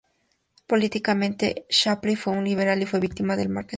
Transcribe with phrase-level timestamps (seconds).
[0.65, 3.69] Políticamente, Shapley fue un liberal y fue víctima del macarthismo.